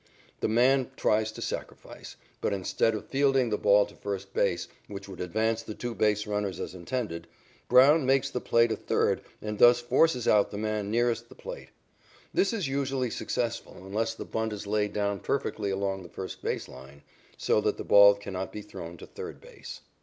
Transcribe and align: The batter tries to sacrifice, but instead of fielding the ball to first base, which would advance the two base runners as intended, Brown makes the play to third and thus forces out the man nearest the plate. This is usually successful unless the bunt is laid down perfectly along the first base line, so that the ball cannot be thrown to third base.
The 0.39 0.47
batter 0.47 0.89
tries 0.95 1.31
to 1.33 1.43
sacrifice, 1.43 2.15
but 2.41 2.53
instead 2.53 2.95
of 2.95 3.05
fielding 3.09 3.51
the 3.51 3.57
ball 3.59 3.85
to 3.85 3.93
first 3.95 4.33
base, 4.33 4.67
which 4.87 5.07
would 5.07 5.21
advance 5.21 5.61
the 5.61 5.75
two 5.75 5.93
base 5.93 6.25
runners 6.25 6.59
as 6.59 6.73
intended, 6.73 7.27
Brown 7.69 8.03
makes 8.03 8.27
the 8.31 8.41
play 8.41 8.65
to 8.65 8.75
third 8.75 9.21
and 9.43 9.59
thus 9.59 9.79
forces 9.79 10.27
out 10.27 10.49
the 10.49 10.57
man 10.57 10.89
nearest 10.89 11.29
the 11.29 11.35
plate. 11.35 11.69
This 12.33 12.51
is 12.51 12.67
usually 12.67 13.11
successful 13.11 13.75
unless 13.85 14.15
the 14.15 14.25
bunt 14.25 14.53
is 14.53 14.65
laid 14.65 14.91
down 14.91 15.19
perfectly 15.19 15.69
along 15.69 16.01
the 16.01 16.09
first 16.09 16.41
base 16.41 16.67
line, 16.67 17.03
so 17.37 17.61
that 17.61 17.77
the 17.77 17.83
ball 17.83 18.15
cannot 18.15 18.51
be 18.51 18.63
thrown 18.63 18.97
to 18.97 19.05
third 19.05 19.39
base. 19.39 19.81